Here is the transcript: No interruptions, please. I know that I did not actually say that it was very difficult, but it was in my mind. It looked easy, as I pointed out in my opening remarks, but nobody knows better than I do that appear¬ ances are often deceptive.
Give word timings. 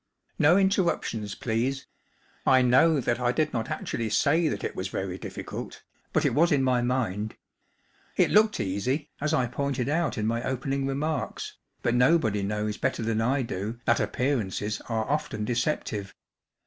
No 0.39 0.57
interruptions, 0.57 1.35
please. 1.35 1.85
I 2.43 2.63
know 2.63 2.99
that 2.99 3.19
I 3.19 3.31
did 3.31 3.53
not 3.53 3.69
actually 3.69 4.09
say 4.09 4.47
that 4.47 4.63
it 4.63 4.75
was 4.75 4.87
very 4.87 5.19
difficult, 5.19 5.83
but 6.11 6.25
it 6.25 6.33
was 6.33 6.51
in 6.51 6.63
my 6.63 6.81
mind. 6.81 7.35
It 8.17 8.31
looked 8.31 8.59
easy, 8.59 9.11
as 9.21 9.31
I 9.31 9.45
pointed 9.45 9.89
out 9.89 10.17
in 10.17 10.25
my 10.25 10.41
opening 10.41 10.87
remarks, 10.87 11.55
but 11.83 11.93
nobody 11.93 12.41
knows 12.41 12.77
better 12.77 13.03
than 13.03 13.21
I 13.21 13.43
do 13.43 13.77
that 13.85 13.97
appear¬ 13.99 14.41
ances 14.43 14.81
are 14.89 15.07
often 15.07 15.45
deceptive. 15.45 16.15